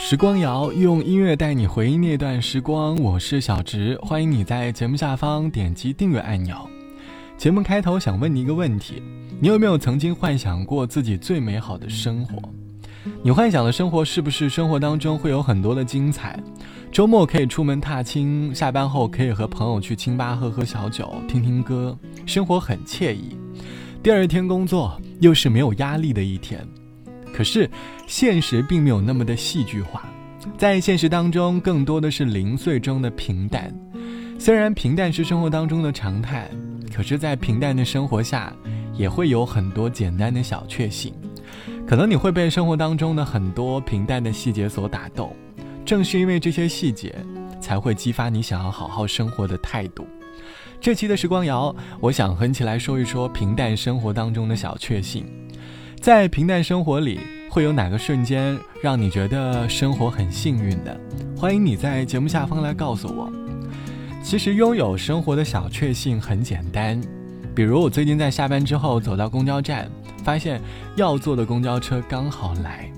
[0.00, 6.56] 时光谣用音乐带你回忆那段时光，我是小直，欢迎你在节目下方点击订阅按钮。
[7.36, 9.02] 节目开头想问你一个问题：
[9.40, 12.40] 你有没有曾经幻想过自己最美好的生活？
[13.22, 16.38] 你幻想的生活是不是生活当中会有很多的精彩？
[16.92, 23.36] 周末可以出门踏青，下班后可以和朋友去清吧喝喝小酒、听听歌，生活很惬意。
[24.00, 26.66] 第二天工作又是没有压力的一天。
[27.32, 27.68] 可是，
[28.06, 30.08] 现实并没有那么的戏剧化，
[30.56, 33.72] 在现实当中，更多的是零碎中的平淡。
[34.38, 36.48] 虽然平淡是生活当中的常态，
[36.94, 38.52] 可是，在平淡的生活下，
[38.94, 41.12] 也会有很多简单的小确幸。
[41.86, 45.34] 可能你会被生活当中的很多平淡的细节所打动，
[45.84, 47.14] 正是因为这些细节，
[47.60, 50.06] 才会激发你想要好好生活的态度。
[50.80, 55.26] 这期的时光谣，我想和你起来说一说平淡生活当中的小确幸。
[56.00, 57.20] 在平淡生活里，
[57.50, 60.98] 会有哪个瞬间让你觉得生活很幸运的？
[61.36, 63.30] 欢迎你在节目下方来告诉我。
[64.22, 67.00] 其实拥有生活的小确幸很简单，
[67.54, 69.90] 比如我最近在下班之后走到公交站，
[70.22, 70.60] 发现
[70.96, 72.90] 要坐的公交车刚好来，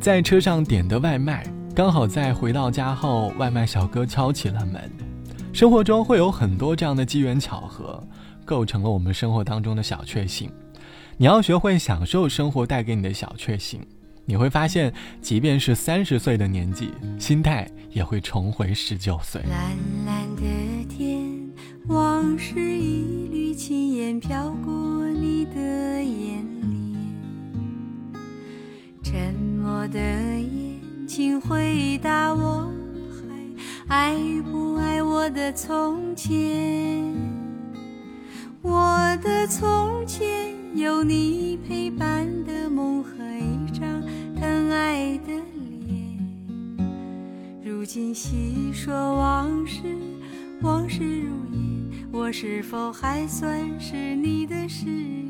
[0.00, 1.44] 在车上点的外卖
[1.74, 4.90] 刚好在回到家后，外卖小哥敲起了门。
[5.52, 8.02] 生活中会有很多这样的机缘巧合，
[8.44, 10.50] 构成了我们生活当中的小确幸。
[11.20, 13.82] 你要学会享受生活带给你的小确幸，
[14.24, 14.90] 你会发现，
[15.20, 19.42] 即便是三十岁的年纪，心态也会重回十九岁。
[19.42, 19.76] 蓝
[20.06, 20.42] 蓝的
[20.88, 21.30] 天，
[21.88, 25.60] 往事一缕轻烟飘过你的
[26.02, 26.96] 眼帘，
[29.02, 32.66] 沉默的眼，睛回答我，
[33.88, 34.16] 还爱
[34.50, 37.04] 不爱我的从前？
[38.62, 40.58] 我的从前。
[40.74, 44.00] 有你陪伴的梦和一张
[44.36, 45.32] 疼爱的
[45.86, 46.16] 脸，
[47.64, 49.82] 如今细说往事，
[50.62, 55.29] 往事如烟，我是否还算是你的誓言？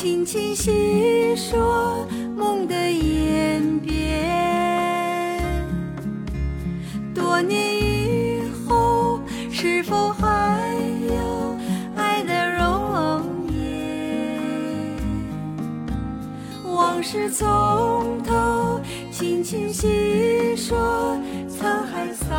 [0.00, 5.42] 轻轻细说梦的演变，
[7.12, 9.20] 多年以后
[9.50, 10.70] 是否还
[11.10, 11.56] 有
[11.96, 14.38] 爱的容颜？
[16.64, 18.80] 往事从头
[19.10, 21.18] 轻轻细说，
[21.50, 22.38] 沧海桑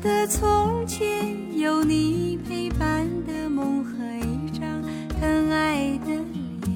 [0.00, 3.92] 的从前有你陪伴的梦和
[4.26, 4.82] 一张
[5.20, 6.14] 疼爱的
[6.64, 6.70] 脸。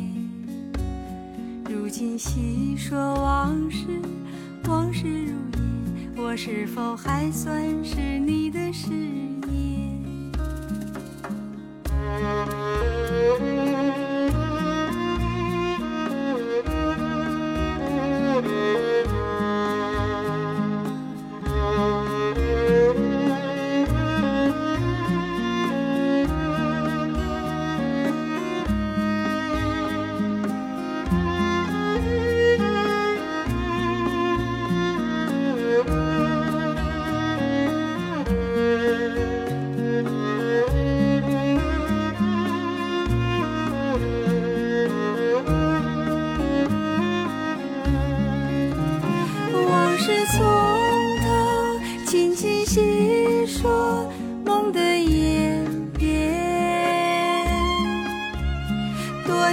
[1.70, 3.86] 如今细说往事，
[4.68, 9.23] 往事如烟，我是否还算是你的誓言？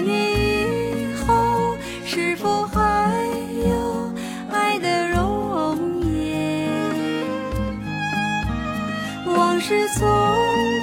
[0.01, 0.18] 多年
[0.98, 3.12] 以后，是否还
[3.63, 4.12] 有
[4.51, 6.80] 爱的容颜？
[9.27, 10.07] 往事从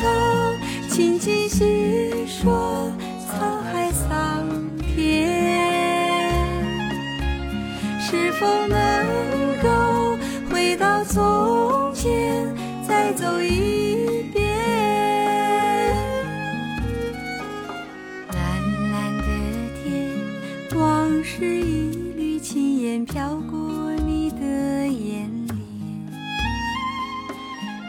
[0.00, 2.93] 头，轻轻细说，
[3.26, 4.47] 沧海桑
[4.79, 5.26] 田。
[8.00, 8.79] 是否能
[9.61, 10.17] 够
[10.49, 12.55] 回到从前，
[12.87, 13.78] 再走一。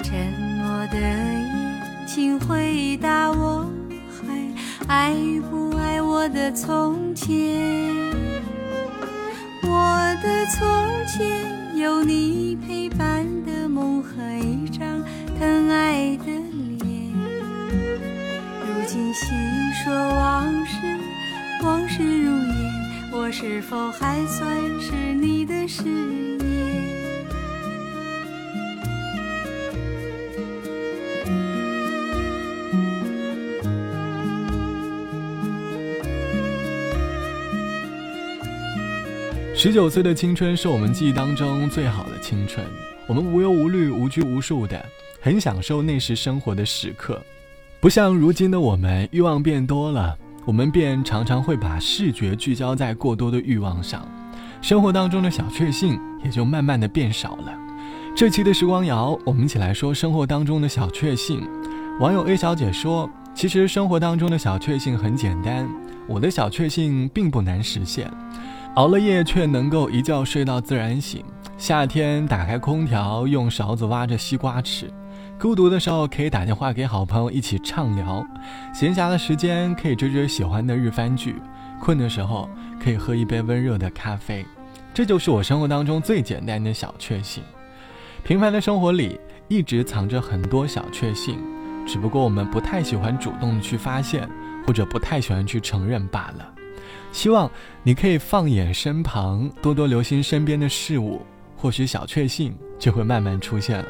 [0.10, 0.18] 沉
[0.58, 3.70] 默的眼，请回答我，
[4.10, 5.14] 还爱
[5.52, 7.38] 不爱我的从前？
[9.62, 10.66] 我的从
[11.06, 14.12] 前有你陪伴的梦和
[14.44, 14.82] 一张
[15.38, 17.14] 疼爱的脸。
[18.66, 19.28] 如今细
[19.84, 20.98] 说往事，
[21.64, 26.89] 往事如烟，我是否还算是你的誓言？
[39.62, 42.66] 十九岁的青春是我们记忆当中最好的青春，
[43.08, 44.82] 我们无忧无虑、无拘无束的，
[45.20, 47.22] 很享受那时生活的时刻。
[47.82, 54.08] 不像如今的我们，欲望变多了，我们便常常会把视觉聚焦在过多的欲望上，
[54.62, 57.54] 生活当中的小确幸也就慢慢的变少了。
[58.16, 61.46] 这期的时光谣，我们一起来说生活当中的小确幸。
[62.00, 65.68] 网友 A 小姐说：“其实生活当中的小确幸很简单，
[66.08, 68.10] 我的小确幸并不难实现。”
[68.80, 71.22] 熬了夜却能够一觉睡到自然醒，
[71.58, 74.90] 夏天打开空调用勺子挖着西瓜吃，
[75.38, 78.26] 孤独的时候可以打电话给好朋友一起畅聊，
[78.74, 81.36] 闲暇的时间可以追追喜欢的日番剧，
[81.82, 82.50] 困的时候
[82.82, 84.46] 可以喝一杯温热的咖啡，
[84.94, 87.44] 这就是我生活当中最简单的小确幸。
[88.24, 91.38] 平凡的生活里一直藏着很多小确幸，
[91.86, 94.26] 只不过我们不太喜欢主动去发现，
[94.66, 96.54] 或者不太喜欢去承认罢了。
[97.12, 97.50] 希望
[97.84, 101.22] 你可以放眼身旁，多多留心身边的事物，
[101.56, 103.86] 或许小确幸就会慢慢出现了。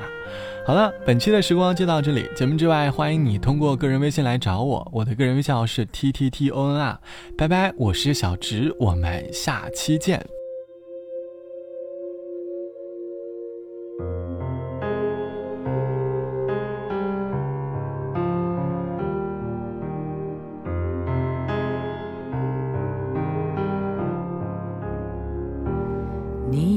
[0.66, 2.30] 好了，本期的时光就到这里。
[2.36, 7.00] 节目之外，欢迎你通过个人微信来找我，我的个人微信号是 t t t o n r。
[7.38, 10.39] 拜拜，我是小植，我们下期见。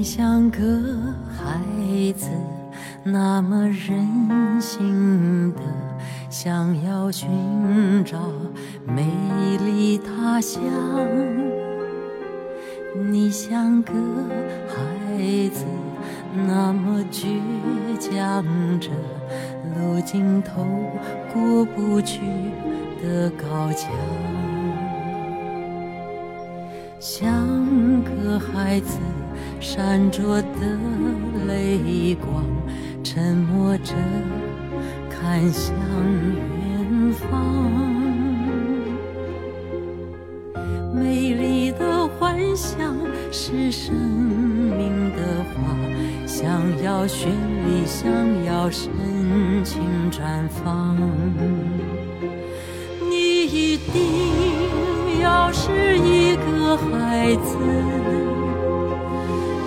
[0.02, 0.58] 你像个
[1.28, 2.26] 孩子，
[3.04, 5.60] 那么任性的
[6.28, 8.18] 想要寻找
[8.84, 9.06] 美
[9.64, 10.60] 丽他乡。
[13.12, 13.92] 你像个
[14.66, 15.64] 孩子，
[16.48, 17.38] 那么倔
[18.00, 18.44] 强
[18.80, 18.90] 着
[19.76, 20.66] 路尽头
[21.32, 22.18] 过不去
[23.00, 23.88] 的高墙。
[27.02, 27.24] 像
[28.04, 28.96] 个孩子。
[29.58, 30.78] 闪着的
[31.46, 32.44] 泪光，
[33.02, 33.94] 沉默着
[35.08, 35.72] 看向
[36.58, 37.70] 远方。
[40.92, 42.96] 美丽的幻想
[43.30, 45.76] 是生命的花，
[46.26, 46.48] 想
[46.82, 47.26] 要绚
[47.66, 48.10] 丽，想
[48.44, 48.90] 要深
[49.64, 49.80] 情
[50.10, 50.96] 绽放。
[53.08, 54.02] 你一定
[55.22, 57.56] 要是一个孩子。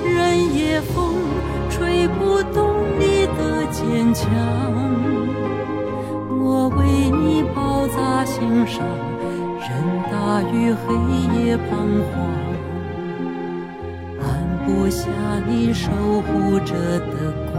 [0.03, 1.15] 任夜风
[1.69, 4.29] 吹不动你的坚强，
[6.29, 8.83] 我为你包扎心上，
[9.59, 9.67] 任
[10.11, 10.93] 大雨黑
[11.39, 11.67] 夜彷
[12.11, 12.13] 徨，
[14.21, 14.25] 按
[14.65, 15.07] 不下
[15.47, 15.89] 你守
[16.21, 17.55] 护着的光。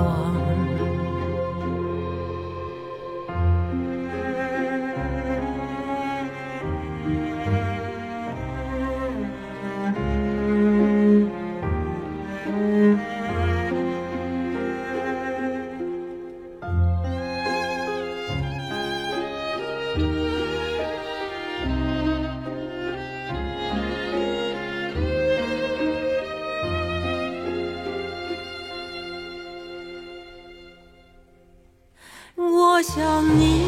[32.37, 33.66] 我想你。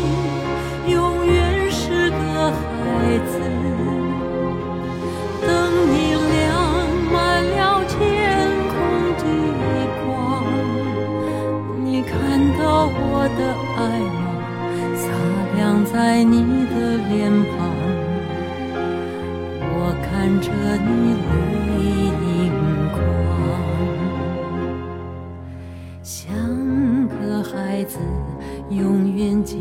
[28.71, 29.29] 永远。
[29.45, 29.59] 坚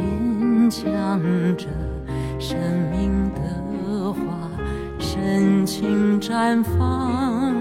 [0.70, 1.22] 强
[1.56, 1.68] 着
[2.40, 2.58] 生
[2.92, 4.20] 命的花，
[5.00, 7.54] 深情绽放。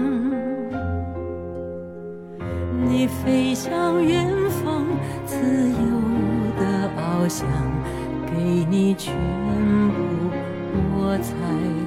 [2.85, 4.83] 你飞向远方，
[5.25, 5.77] 自由
[6.59, 7.47] 的翱翔，
[8.25, 9.95] 给你全部，
[10.97, 11.86] 我才。